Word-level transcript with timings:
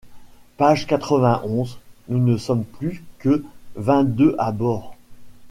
Page 0.57 0.87
quatre-vingt-onze. 0.87 1.77
Nous 2.09 2.17
ne 2.17 2.35
sommes 2.35 2.63
plus 2.65 3.03
que 3.19 3.45
vingt-deux 3.75 4.35
à 4.39 4.51
bord. 4.51 4.95